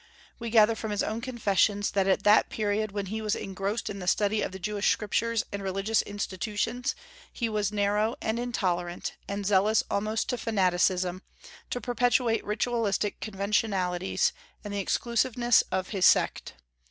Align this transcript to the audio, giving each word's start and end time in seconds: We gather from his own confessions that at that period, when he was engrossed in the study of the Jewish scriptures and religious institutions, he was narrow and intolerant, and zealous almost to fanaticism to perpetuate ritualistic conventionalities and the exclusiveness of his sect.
We 0.39 0.49
gather 0.49 0.73
from 0.73 0.89
his 0.89 1.03
own 1.03 1.21
confessions 1.21 1.91
that 1.91 2.07
at 2.07 2.23
that 2.23 2.49
period, 2.49 2.91
when 2.91 3.05
he 3.05 3.21
was 3.21 3.35
engrossed 3.35 3.87
in 3.87 3.99
the 3.99 4.07
study 4.07 4.41
of 4.41 4.51
the 4.51 4.57
Jewish 4.57 4.89
scriptures 4.91 5.43
and 5.51 5.61
religious 5.61 6.01
institutions, 6.01 6.95
he 7.31 7.47
was 7.47 7.71
narrow 7.71 8.15
and 8.19 8.39
intolerant, 8.39 9.13
and 9.27 9.45
zealous 9.45 9.83
almost 9.91 10.27
to 10.29 10.39
fanaticism 10.39 11.21
to 11.69 11.79
perpetuate 11.79 12.43
ritualistic 12.43 13.19
conventionalities 13.19 14.33
and 14.63 14.73
the 14.73 14.79
exclusiveness 14.79 15.61
of 15.71 15.89
his 15.89 16.07
sect. 16.07 16.55